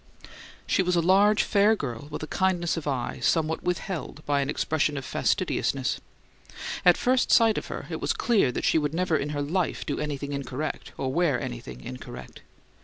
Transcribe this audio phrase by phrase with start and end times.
[0.65, 4.49] She was a large, fair girl, with a kindness of eye somewhat withheld by an
[4.49, 6.01] expression of fastidiousness;
[6.83, 9.85] at first sight of her it was clear that she would never in her life
[9.85, 12.41] do anything "incorrect," or wear anything "incorrect."